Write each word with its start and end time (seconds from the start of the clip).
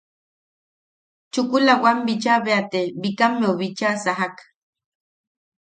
Chukula 1.31 1.73
wam 1.83 1.97
bicha 2.07 2.33
bea 2.45 2.61
te 2.71 2.79
Bikammeu 3.01 3.53
bicha 3.59 3.89
sajak. 4.03 4.35